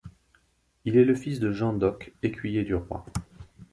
[0.83, 3.05] Il est le fils de Jean Doc, écuyer du roi.